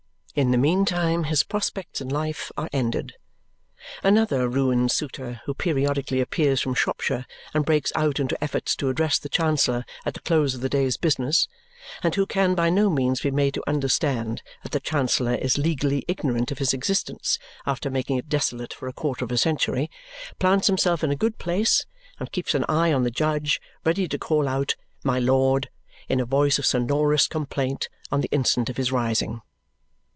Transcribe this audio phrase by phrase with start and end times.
[0.33, 3.15] In the meantime his prospects in life are ended.
[4.01, 9.19] Another ruined suitor, who periodically appears from Shropshire and breaks out into efforts to address
[9.19, 11.49] the Chancellor at the close of the day's business
[12.01, 16.05] and who can by no means be made to understand that the Chancellor is legally
[16.07, 19.91] ignorant of his existence after making it desolate for a quarter of a century,
[20.39, 21.85] plants himself in a good place
[22.21, 25.69] and keeps an eye on the judge, ready to call out "My Lord!"
[26.07, 29.41] in a voice of sonorous complaint on the instant of his rising.